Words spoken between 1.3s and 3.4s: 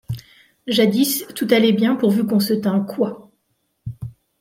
tout allait bien pourvu qu'on, se tînt coi.